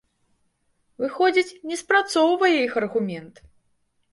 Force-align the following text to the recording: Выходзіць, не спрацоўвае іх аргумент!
Выходзіць, 1.03 1.55
не 1.73 1.77
спрацоўвае 1.81 2.51
іх 2.65 2.73
аргумент! 2.83 3.35